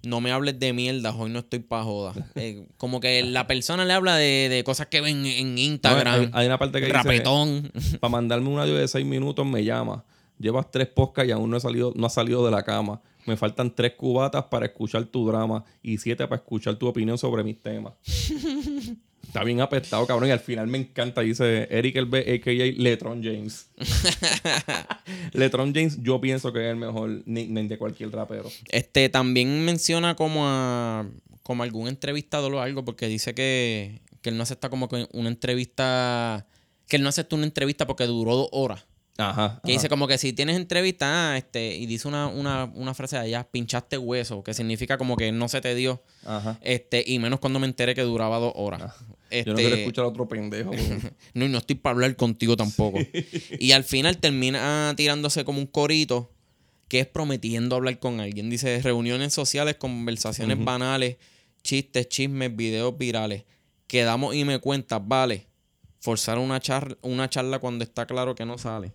[0.05, 2.13] No me hables de mierdas, hoy no estoy pa' joda.
[2.37, 6.15] Eh, como que la persona le habla de, de cosas que ven en No, Instagram.
[6.15, 7.73] hay, hay una parte que dice, rapetón.
[8.01, 10.05] para mandarme un audio de 6 minutos me llama.
[10.39, 13.01] Llevas tres podcasts y aún no he salido, no has salido de la cama.
[13.25, 17.43] Me faltan tres cubatas para escuchar tu drama y siete para escuchar tu opinión sobre
[17.43, 17.95] mis temas.
[19.35, 20.29] Está bien apestado, cabrón.
[20.29, 21.23] Y al final me encanta.
[21.23, 22.81] Dice Eric el B, a.k.a.
[22.81, 23.67] Letron James.
[25.33, 28.49] Letron James, yo pienso que es el mejor nickname de cualquier rapero.
[28.69, 31.09] Este también menciona como a
[31.43, 35.31] como algún entrevistador o algo, porque dice que, que él no acepta como que una
[35.31, 36.47] entrevista.
[36.87, 38.87] Que él no acepta una entrevista porque duró dos horas.
[39.19, 39.61] Ajá.
[39.65, 39.79] Que ajá.
[39.79, 43.23] dice como que si tienes entrevista, ah, este, y dice una, una, una frase de
[43.23, 46.05] allá, pinchaste hueso, que significa como que no se te dio.
[46.25, 46.57] Ajá.
[46.61, 48.95] Este, y menos cuando me enteré que duraba dos horas.
[49.31, 50.71] Este, Yo no quiero escuchar a otro pendejo.
[51.35, 52.99] no, y no estoy para hablar contigo tampoco.
[53.59, 56.31] y al final termina tirándose como un corito
[56.89, 58.51] que es prometiendo hablar con alguien.
[58.51, 61.17] Dice reuniones sociales, conversaciones banales,
[61.63, 63.45] chistes, chismes, videos virales.
[63.87, 65.47] Quedamos y me cuentas, vale.
[66.01, 68.93] Forzar una, char- una charla cuando está claro que no sale.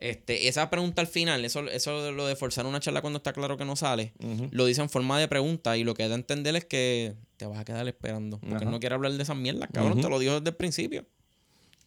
[0.00, 3.32] Este, esa pregunta al final, eso, eso de lo de forzar una charla cuando está
[3.32, 4.12] claro que no sale,
[4.52, 7.46] lo dice en forma de pregunta y lo que da a entender es que te
[7.46, 8.38] vas a quedar esperando.
[8.38, 8.64] Porque Ajá.
[8.64, 10.00] él no quiere hablar de esas mierdas, cabrón.
[10.00, 11.04] Te lo dijo desde el principio.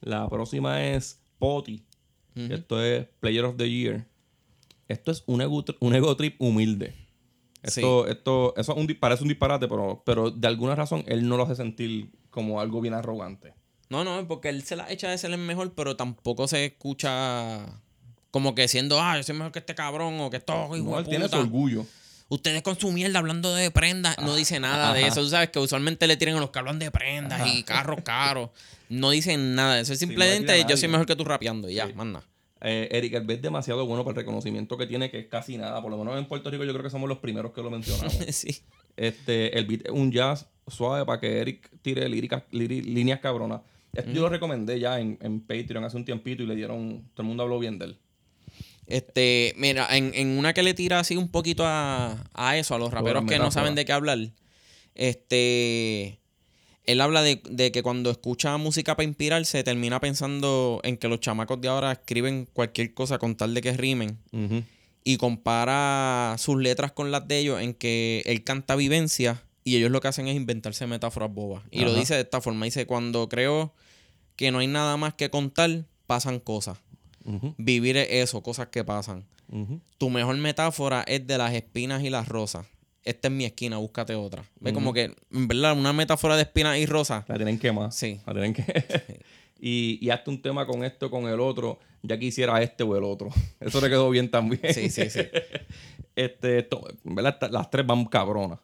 [0.02, 1.20] La próxima es.
[1.40, 1.66] Ujú.
[2.36, 4.06] Esto es Player of the Year.
[4.88, 6.94] Esto es un ego, un ego trip humilde.
[7.64, 11.38] Esto, esto, eso es un, parece un disparate, pero, pero de alguna razón él no
[11.38, 13.54] lo hace sentir como algo bien arrogante.
[13.90, 17.82] No, no, porque él se la echa de ser el mejor, pero tampoco se escucha
[18.32, 21.00] como que siendo, ah, yo soy mejor que este cabrón o que esto, hijo No,
[21.00, 21.86] él tiene su orgullo.
[22.30, 25.22] Ustedes con su mierda hablando de prendas, no dice nada de eso.
[25.22, 28.52] Tú sabes que usualmente le tiran a los que hablan de prendas y carros caros.
[28.88, 29.92] No dicen nada de eso.
[29.92, 31.94] Es simplemente yo soy mejor que tú rapeando y ya, Sí.
[31.94, 32.26] más nada.
[32.62, 35.82] Eh, Eric Elbe es demasiado bueno para el reconocimiento que tiene, que es casi nada.
[35.82, 38.14] Por lo menos en Puerto Rico yo creo que somos los primeros que lo mencionamos.
[38.30, 38.62] sí.
[38.96, 43.62] Este, el beat es un jazz suave para que Eric tire líricas, líneas cabronas.
[43.94, 47.10] Esto Yo lo recomendé ya en, en Patreon hace un tiempito y le dieron.
[47.14, 48.00] Todo el mundo habló bien de él.
[48.92, 52.78] Este, mira, en, en una que le tira así un poquito a, a eso, a
[52.78, 54.20] los raperos que no saben de qué hablar,
[54.96, 56.20] este,
[56.86, 61.20] él habla de, de que cuando escucha música para inspirarse, termina pensando en que los
[61.20, 64.18] chamacos de ahora escriben cualquier cosa con tal de que rimen.
[65.04, 69.90] Y compara sus letras con las de ellos en que él canta vivencia y ellos
[69.90, 71.64] lo que hacen es inventarse metáforas bobas.
[71.72, 72.66] Y lo dice de esta forma.
[72.66, 73.74] Dice, cuando creo
[74.36, 76.78] que no hay nada más que contar, pasan cosas.
[77.58, 79.26] Vivir es eso, cosas que pasan.
[79.98, 82.66] Tu mejor metáfora es de las espinas y las rosas.
[83.04, 84.44] Esta es mi esquina, búscate otra.
[84.60, 87.28] Ve como que, en verdad, una metáfora de espinas y rosas.
[87.28, 87.96] La tienen que más.
[87.96, 88.22] Sí.
[88.28, 88.64] La tienen que.
[89.60, 91.80] y, y hazte un tema con esto, con el otro.
[92.04, 93.30] Ya quisiera este o el otro.
[93.60, 94.62] Eso le quedó bien también.
[94.74, 95.22] Sí, sí, sí.
[96.16, 98.60] este, esto, en verdad, las tres van cabronas.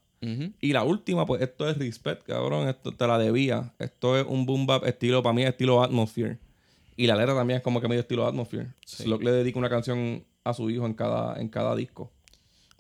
[0.59, 2.67] Y la última, pues esto es Respect, cabrón.
[2.67, 3.73] Esto te la debía.
[3.79, 6.39] Esto es un boom bap estilo, para mí, estilo Atmosphere.
[6.97, 8.67] Y la letra también es como que medio estilo Atmosphere.
[8.97, 12.11] Que le dedica una canción a su hijo en cada, en cada disco.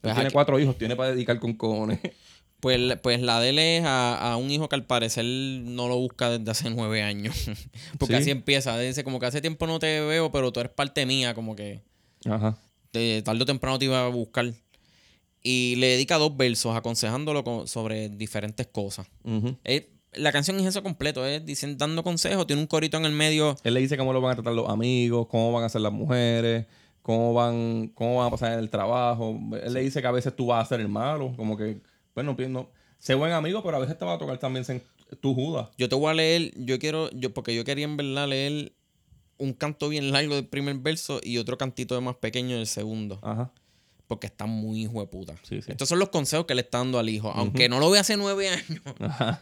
[0.01, 1.99] Pues tiene aquí- cuatro hijos, tiene para dedicar con cojones.
[2.59, 5.95] Pues, pues la de él es a, a un hijo que al parecer no lo
[5.97, 7.35] busca desde hace nueve años.
[7.99, 8.21] Porque Sí.
[8.21, 8.75] así empieza.
[8.79, 11.83] Dice como que hace tiempo no te veo, pero tú eres parte mía, como que
[12.25, 12.57] Ajá.
[12.93, 14.51] de tarde o temprano te iba a buscar.
[15.43, 19.07] Y le dedica dos versos aconsejándolo con- sobre diferentes cosas.
[19.63, 23.11] Él, la canción es eso completo, es dicen, dando consejos, tiene un corito en el
[23.11, 23.55] medio.
[23.63, 25.91] Él le dice cómo lo van a tratar los amigos, cómo van a ser las
[25.91, 26.65] mujeres,
[27.01, 29.39] cómo van, cómo van a pasar en el trabajo.
[29.63, 31.81] Él le dice que a veces tú vas a ser el malo, como que,
[32.15, 34.83] bueno, no, sé buen amigo, pero a veces te va a tocar también ser
[35.19, 35.69] tu Judas.
[35.77, 38.73] Yo te voy a leer, yo quiero, yo, porque yo quería en verdad leer
[39.37, 43.19] un canto bien largo del primer verso y otro cantito de más pequeño del segundo.
[43.21, 43.51] Ajá
[44.07, 45.35] porque está muy hijo de puta.
[45.49, 47.31] Estos son los consejos que le está dando al hijo.
[47.35, 48.81] Aunque no lo ve hace nueve años.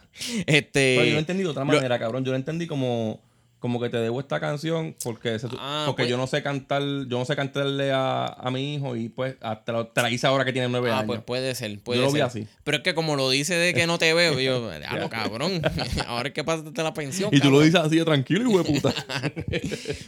[0.47, 2.25] este, Pero yo lo entendí de otra manera, cabrón.
[2.25, 3.21] Yo lo entendí como,
[3.60, 7.19] como que te debo esta canción porque, ah, porque pues yo no sé cantar, yo
[7.19, 9.36] no sé cantarle a, mi hijo y pues
[9.67, 11.04] lo, te, la hice ahora que tiene nueve ah, años.
[11.04, 12.47] Ah, pues puede ser, puede yo lo vi así.
[12.63, 15.62] Pero es que como lo dice de que no te veo, yo, lo cabrón.
[16.08, 17.30] ahora es que pásate la pensión.
[17.32, 18.93] Y tú lo dices así de tranquilo, hijo de puta.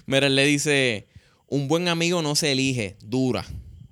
[0.08, 1.08] Mira, él le dice,
[1.46, 3.46] un buen amigo no se elige, dura.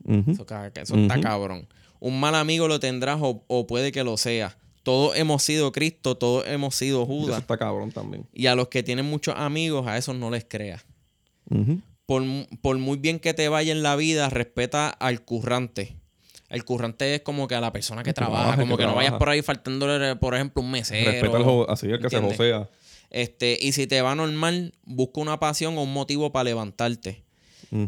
[0.08, 1.68] Eso, está cabrón.
[2.00, 4.58] Un mal amigo lo tendrás o, puede que lo sea.
[4.84, 7.30] Todos hemos sido Cristo, todos hemos sido Judas.
[7.30, 8.28] Eso está cabrón también.
[8.34, 10.86] Y a los que tienen muchos amigos, a esos no les creas.
[12.06, 15.98] por, muy bien que te vaya en la vida, respeta al currante.
[16.50, 19.30] El currante es como que a la persona que, trabaja, como que, no vayas por
[19.30, 21.12] ahí faltándole, por ejemplo, un mesero.
[21.12, 22.70] Respeta al así el que se josea.
[23.10, 27.25] Este, y si te va normal, busca una pasión o un motivo para levantarte.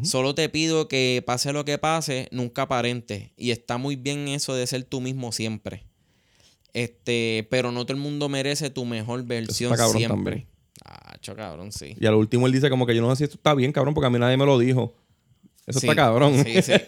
[0.04, 3.32] Solo te pido que pase lo que pase, nunca aparente.
[3.38, 5.84] Y está muy bien eso de ser tú mismo siempre.
[6.74, 10.48] Este, pero no todo el mundo merece tu mejor versión siempre.
[10.86, 11.96] Ah, cabrón, sí.
[12.00, 13.94] Y al último él dice como que yo no sé si esto está bien, cabrón,
[13.94, 14.96] porque a mí nadie me lo dijo.
[15.66, 16.44] Eso está cabrón.
[16.44, 16.74] Sí, sí.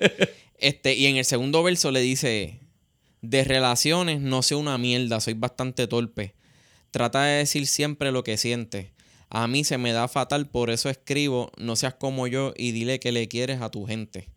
[0.61, 2.59] Este, y en el segundo verso le dice,
[3.21, 6.35] de relaciones no sé una mierda, soy bastante torpe.
[6.91, 8.87] Trata de decir siempre lo que sientes.
[9.29, 12.99] A mí se me da fatal, por eso escribo, no seas como yo y dile
[12.99, 14.29] que le quieres a tu gente.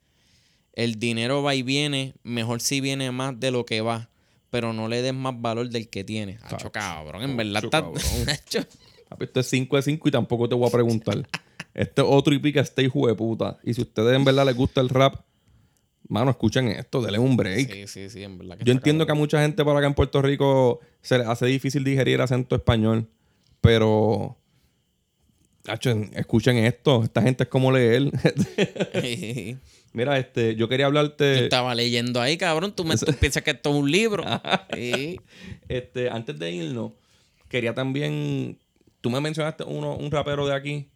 [0.75, 4.11] El dinero va y viene, mejor si viene más de lo que va,
[4.51, 6.39] pero no le des más valor del que tiene.
[6.43, 7.85] Hacho, cabrón, en verdad está...
[9.21, 11.27] Esto es 5 de 5 y tampoco te voy a preguntar.
[11.75, 13.59] este es otro y pica este hijo de puta.
[13.63, 15.17] Y si a ustedes en verdad les gusta el rap,
[16.09, 17.73] mano, escuchen esto, denle un break.
[17.73, 18.59] Sí, sí, sí, en verdad.
[18.65, 21.85] Yo entiendo que a mucha gente por acá en Puerto Rico se les hace difícil
[21.85, 23.09] digerir el acento español,
[23.61, 24.39] pero
[25.65, 28.11] escuchen esto, esta gente es como leer.
[29.93, 31.37] Mira, este, yo quería hablarte.
[31.37, 32.73] Yo estaba leyendo ahí, cabrón.
[32.75, 34.25] Tú, me, piensas que esto es un libro.
[35.69, 36.93] este, antes de irnos,
[37.49, 38.59] quería también.
[39.01, 40.89] Tú me mencionaste uno, un rapero de aquí,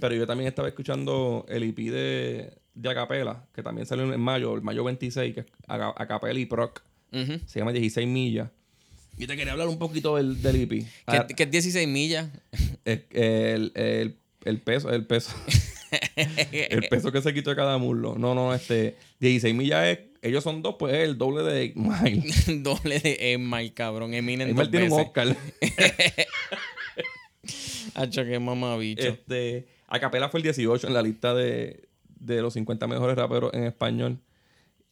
[0.00, 4.54] pero yo también estaba escuchando el IP de, de Acapela, que también salió en mayo,
[4.54, 6.82] el mayo 26, que es Acapela y Proc.
[7.46, 8.50] Se llama 16 millas.
[9.20, 10.86] Yo te quería hablar un poquito del, del IP.
[11.36, 12.30] ¿Qué, es 16 millas?
[12.86, 15.36] El, el, el, peso, el peso.
[16.16, 18.16] el peso que se quitó de cada muslo.
[18.16, 18.96] No, no, este.
[19.18, 19.98] 16 millas es.
[20.22, 22.22] Ellos son dos, pues es el doble de 8 Mile.
[22.62, 24.14] doble de 8 Mile, cabrón.
[24.14, 25.36] Eminem Mile tiene un Oscar.
[27.94, 29.06] Hacho, qué mamabicho.
[29.06, 29.66] Este.
[29.86, 34.18] Acapela fue el 18 en la lista de, de los 50 mejores raperos en español.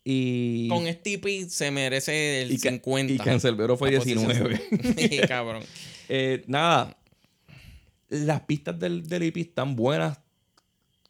[0.05, 0.69] Y...
[0.69, 3.13] Con Stippy se merece el y 50.
[3.13, 4.61] Y Cancelbero fue 19.
[4.97, 5.63] sí, cabrón.
[6.09, 6.97] Eh, nada.
[8.09, 10.19] Las pistas del, del EP están buenas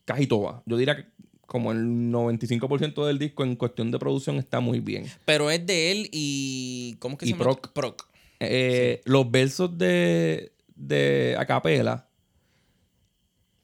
[0.05, 0.63] casi todas.
[0.67, 1.07] Yo diría que
[1.49, 5.07] como el 95% del disco en cuestión de producción está muy bien.
[5.25, 6.97] Pero es de él y...
[6.99, 7.45] ¿Cómo es que se llama?
[7.45, 7.73] Proc.
[7.73, 8.09] Proc.
[8.41, 12.09] Eh, los versos de, de Acapela,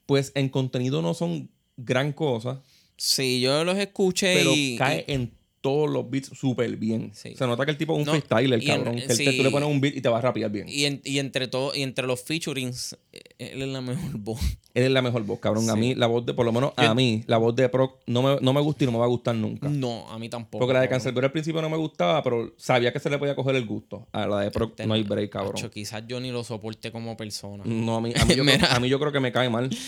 [0.07, 2.63] pues en contenido no son gran cosa.
[2.97, 4.77] Sí, yo los escuché pero y.
[4.77, 5.33] cae en
[5.65, 7.11] todos los beats súper bien.
[7.15, 8.97] Se nota que el tipo es un freestyler, cabrón.
[8.97, 10.67] que tú le pones un beat y te va a rapear bien.
[10.69, 12.95] Y, y entre todo, y entre los featurings,
[13.39, 14.41] él es la mejor voz.
[14.75, 15.71] Él es la mejor voz, cabrón.
[15.71, 18.21] A mí, la voz de, por lo menos a mí, la voz de Proc no
[18.21, 19.71] me, no me gusta y no me va a gustar nunca.
[19.71, 20.59] No, a mí tampoco.
[20.59, 23.35] Porque la de Cancelbero al principio no me gustaba, pero sabía que se le podía
[23.35, 24.07] coger el gusto.
[24.13, 25.71] A la de Proc no hay break, cabrón.
[25.71, 27.65] quizás yo ni lo soporte como persona.
[27.65, 29.71] No, a mí, a mí, yo, creo, a mí yo creo que me cae mal.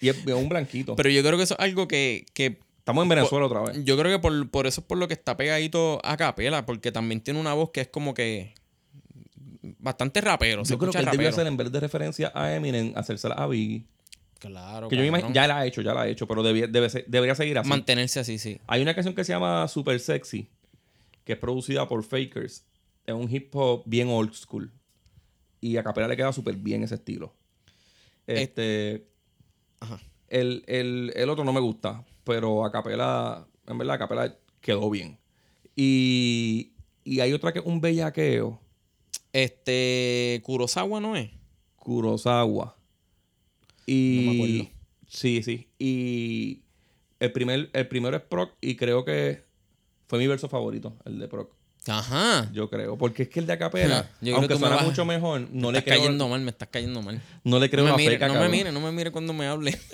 [0.00, 0.96] Y es un blanquito.
[0.96, 3.84] Pero yo creo que eso es algo que, que Estamos en Venezuela otra vez.
[3.84, 6.92] Yo creo que por, por, eso es por lo que está pegadito a capela, porque
[6.92, 8.54] también tiene una voz que es como que
[9.78, 10.62] bastante rapero.
[10.62, 13.86] Yo creo que él debería hacer, en vez de referencia a Eminem, hacérsela a Biggie.
[14.38, 14.86] Claro.
[14.86, 17.58] Que yo imagino, ya la ha hecho, ya la ha hecho, pero debe, debería seguir
[17.58, 17.68] así.
[17.68, 18.60] Mantenerse así, sí.
[18.68, 20.48] Hay una canción que se llama Super Sexy,
[21.24, 22.64] que es producida por Fakers.
[23.04, 24.70] Es un hip hop bien old school.
[25.60, 27.34] Y a Capela le queda súper bien ese estilo.
[28.28, 29.06] Eh, este.
[29.80, 30.00] Ajá.
[30.28, 34.90] El, el, el otro no me gusta pero a capela, en verdad, a capela quedó
[34.90, 35.16] bien.
[35.76, 36.72] Y,
[37.04, 38.60] y hay otra que es un bellaqueo.
[39.32, 41.30] Este, Kurosawa no es.
[41.76, 42.76] Kurosawa.
[43.86, 44.70] Y, no me acuerdo.
[45.06, 45.68] Sí, sí.
[45.78, 46.62] Y
[47.20, 49.44] el, primer, el primero es Proc y creo que
[50.08, 51.52] fue mi verso favorito, el de Proc.
[51.88, 52.50] Ajá.
[52.52, 52.96] Yo creo.
[52.98, 55.84] Porque es que el de acapela, aunque me suena mucho mejor, no me le estás
[55.92, 57.20] creo, cayendo mal, me estás cayendo mal.
[57.44, 59.46] no le creo no la mire, feca, no me mire, no me mire cuando me
[59.46, 59.78] hable.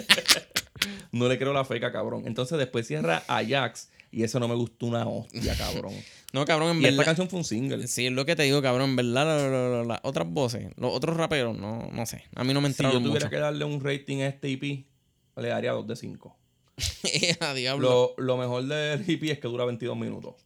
[1.12, 2.24] No le creo la feca, cabrón.
[2.26, 5.92] Entonces después cierra Ajax y eso no me gustó una hostia, cabrón.
[6.32, 7.04] No, cabrón, en y esta verdad.
[7.04, 7.86] canción fue un single.
[7.86, 8.88] Sí, es lo que te digo, cabrón.
[8.90, 12.24] En verdad, la- la- la- las otras voces, los otros raperos, no, no sé.
[12.34, 13.30] A mí no me Si yo entraron tuviera mucho.
[13.30, 14.86] que darle un rating a este EP,
[15.36, 16.34] le daría 2 de 5.
[17.40, 18.14] A diablo.
[18.16, 20.36] Lo, lo mejor del EP es que dura 22 minutos.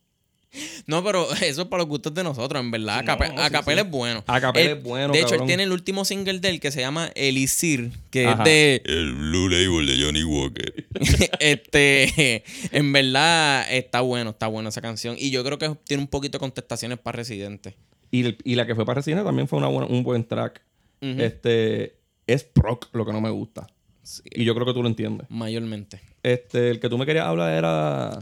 [0.87, 3.01] No, pero eso es para los gustos de nosotros, en verdad.
[3.01, 3.87] Sí, no, Acape- no, sí, Acapela sí.
[3.87, 4.25] es bueno.
[4.27, 5.43] Acapela Él- es bueno, De hecho, cabrón.
[5.43, 8.43] él tiene el último single de él que se llama Elixir, que Ajá.
[8.43, 8.83] es de.
[8.87, 10.87] El Blue Label de Johnny Walker.
[11.41, 12.45] este.
[12.73, 15.17] En verdad, está bueno, está buena esa canción.
[15.19, 17.77] Y yo creo que tiene un poquito de contestaciones para Residente.
[18.11, 20.63] Y, el- y la que fue para Resina también fue una buena- un buen track.
[21.01, 23.67] Este es proc lo que no me gusta.
[24.03, 25.27] Sí, Y yo creo que tú lo entiendes.
[25.31, 26.01] mayormente.
[26.23, 28.19] Este, el que tú me querías hablar era.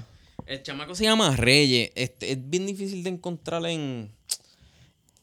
[0.47, 1.91] El chamaco se llama Reyes.
[1.95, 4.11] Este, es bien difícil de encontrar en,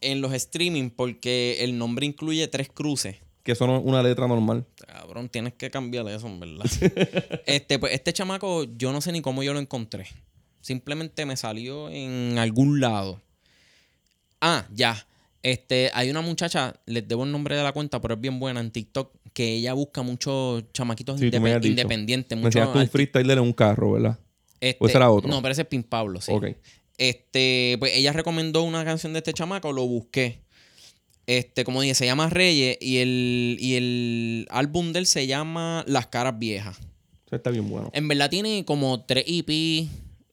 [0.02, 3.18] en los streaming porque el nombre incluye tres cruces.
[3.44, 4.66] Que son una letra normal.
[4.88, 6.66] Cabrón, tienes que cambiar eso, en verdad.
[7.46, 10.06] este, pues, este chamaco, yo no sé ni cómo yo lo encontré.
[10.62, 13.20] Simplemente me salió en algún lado.
[14.42, 15.08] Ah, ya.
[15.44, 18.60] Este, hay una muchacha, les debo el nombre de la cuenta, pero es bien buena
[18.60, 21.72] en TikTok, que ella busca muchos chamaquitos Sí, tú me indepe- habías dicho.
[21.72, 22.38] independientes.
[22.38, 24.20] Me muchos un freestyler en un carro, ¿verdad?
[24.62, 25.30] Este, ¿O ese era otro?
[25.30, 26.32] No, pero ese es Pin Pablo, sí.
[26.32, 26.46] Ok.
[26.98, 30.40] Este, pues ella recomendó una canción de este chamaco, lo busqué.
[31.26, 35.84] Este, como dije, se llama Reyes y el, y el álbum de él se llama
[35.88, 36.78] Las Caras Viejas.
[37.26, 37.90] Eso está bien bueno.
[37.94, 39.88] En verdad tiene como tres EP,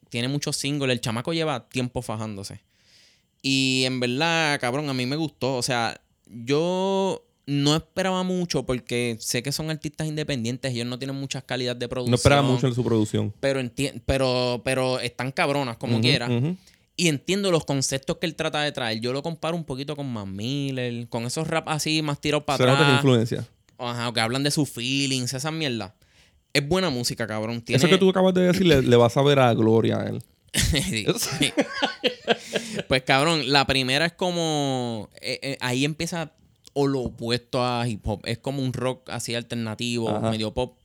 [0.09, 0.93] tiene muchos singles.
[0.93, 2.61] El chamaco lleva tiempo fajándose.
[3.41, 5.57] Y en verdad, cabrón, a mí me gustó.
[5.57, 10.71] O sea, yo no esperaba mucho porque sé que son artistas independientes.
[10.71, 12.11] Ellos no tienen muchas calidades de producción.
[12.11, 13.33] No esperaba mucho en su producción.
[13.41, 16.29] Pero, enti- pero, pero están cabronas como Ujú, quiera.
[16.95, 19.01] Y entiendo los conceptos que él trata de traer.
[19.01, 22.71] Yo lo comparo un poquito con Mac Miller, con esos rap así más tirados para
[22.73, 22.95] atrás.
[22.97, 23.49] influencia.
[23.79, 25.95] Ajá, que hablan de sus feelings, esa mierda.
[26.53, 27.63] Es buena música, cabrón.
[27.63, 27.79] Tiene...
[27.79, 30.23] Eso que tú acabas de decir le, le vas a ver a Gloria a él.
[30.53, 31.53] Sí, sí.
[32.89, 35.09] pues cabrón, la primera es como.
[35.21, 36.33] eh, eh, ahí empieza
[36.81, 38.21] o lo opuesto a hip hop.
[38.25, 40.31] Es como un rock así alternativo, Ajá.
[40.31, 40.77] medio pop.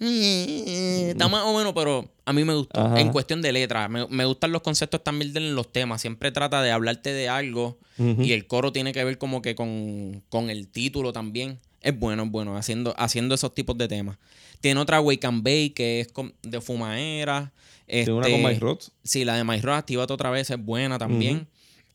[0.00, 2.80] Está más o menos, pero a mí me gustó.
[2.80, 3.00] Ajá.
[3.00, 6.00] En cuestión de letra, me, me gustan los conceptos también de los temas.
[6.00, 10.22] Siempre trata de hablarte de algo y el coro tiene que ver como que con,
[10.30, 11.58] con el título también.
[11.80, 14.16] Es bueno, es bueno, haciendo, haciendo esos tipos de temas.
[14.60, 16.08] Tiene otra Wake and Bake que es
[16.42, 17.52] de fumaera.
[17.86, 18.92] Tiene una Este, con Mike Rods.
[19.04, 21.48] Sí, la de My Road, Actívate otra vez, es buena también.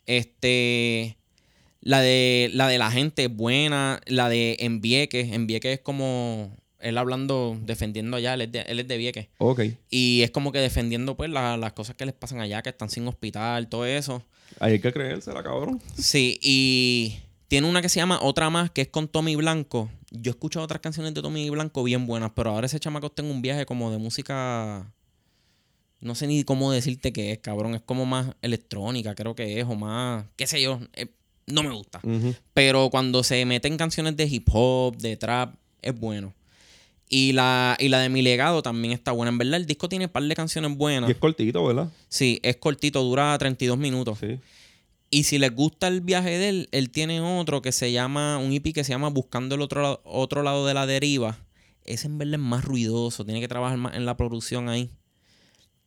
[0.05, 1.17] Este.
[1.85, 3.99] La de, la de la gente es buena.
[4.07, 5.33] La de Envieque.
[5.33, 6.55] Envieque es como.
[6.79, 8.33] Él hablando, defendiendo allá.
[8.33, 9.27] Él es de, él es de Vieques.
[9.37, 9.61] Ok.
[9.89, 12.89] Y es como que defendiendo, pues, la- las cosas que les pasan allá, que están
[12.89, 14.21] sin hospital, todo eso.
[14.59, 15.81] Ahí hay que creérsela, cabrón.
[15.97, 19.89] Sí, y tiene una que se llama Otra Más, que es con Tommy Blanco.
[20.11, 23.21] Yo he escuchado otras canciones de Tommy Blanco bien buenas, pero ahora ese chamaco está
[23.23, 24.91] en un viaje como de música.
[26.01, 27.75] No sé ni cómo decirte qué es, cabrón.
[27.75, 30.25] Es como más electrónica, creo que es, o más.
[30.35, 30.79] qué sé yo.
[30.95, 31.07] eh,
[31.47, 31.99] no me gusta.
[32.53, 36.33] Pero cuando se mete en canciones de hip hop, de trap, es bueno.
[37.09, 39.29] Y la, y la de Mi Legado también está buena.
[39.29, 41.09] En verdad, el disco tiene un par de canciones buenas.
[41.09, 41.89] Y es cortito, ¿verdad?
[42.09, 44.17] Sí, es cortito, dura 32 minutos.
[44.19, 44.39] Sí.
[45.11, 48.51] Y si les gusta el viaje de él, él tiene otro que se llama, un
[48.51, 51.37] EP que se llama Buscando el otro, lado- otro lado de la deriva.
[51.85, 54.89] Ese en verdad es más ruidoso, tiene que trabajar más en la producción ahí.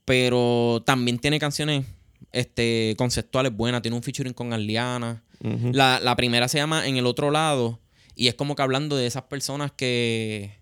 [0.04, 1.84] Pero también tiene canciones
[2.32, 5.24] este, conceptuales buenas, tiene un featuring con Arliana.
[5.40, 7.80] La, la primera se llama En el otro lado
[8.16, 10.58] y es como que hablando de esas personas que...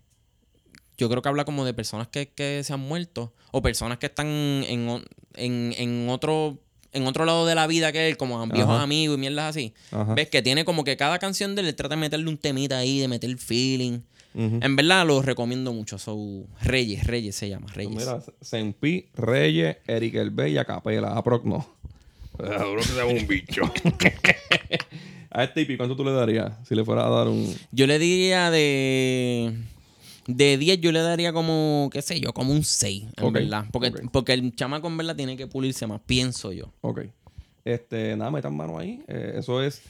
[0.97, 4.05] Yo creo que habla como de personas que, que se han muerto o personas que
[4.05, 5.03] están en,
[5.35, 6.59] en, en otro
[6.95, 8.83] en otro lado de la vida que él, como viejos Ajá.
[8.83, 9.73] amigos y mierdas así.
[9.91, 10.13] Ajá.
[10.13, 12.99] Ves que tiene como que cada canción de él trata de meterle un temita ahí,
[12.99, 13.99] de meter feeling.
[14.37, 15.97] En verdad lo recomiendo mucho.
[15.97, 17.93] So, Reyes, Reyes se llama, Reyes.
[17.93, 21.15] Pues Mira, Sempi, Reyes, Eric Elbe y Acapela.
[21.15, 21.65] A Proc no.
[22.37, 23.61] Cabrón, que sea un bicho.
[25.31, 26.53] A este EP, ¿cuánto tú le darías?
[26.65, 27.53] Si le fuera a dar un.
[27.71, 29.53] Yo le diría de.
[30.27, 33.65] De 10, yo le daría como, qué sé yo, como un 6, en Ok, verdad.
[33.71, 36.71] Porque, porque el chamaco en verdad tiene que pulirse más, pienso yo.
[36.81, 37.01] Ok.
[37.63, 39.03] Este, nada, metan mano ahí.
[39.07, 39.81] Eh, eso es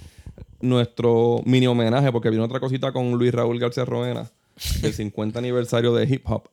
[0.60, 4.30] nuestro mini homenaje, porque viene otra cosita con Luis Raúl García Roena,
[4.82, 6.50] del 50 aniversario de hip hop.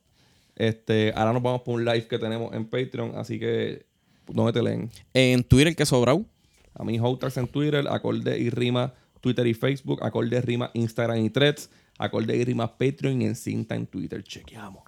[0.55, 3.87] Este, ahora nos vamos por un live que tenemos en Patreon, así que
[4.29, 4.91] ¿dónde te leen?
[5.15, 6.27] En Twitter, que sobrau.
[6.75, 11.31] A mí, Hotax en Twitter, Acorde y Rima, Twitter y Facebook, Acorde Rima, Instagram y
[11.31, 14.23] Threads, Acorde y Rima, Patreon y en cinta en Twitter.
[14.23, 14.83] Chequeamos.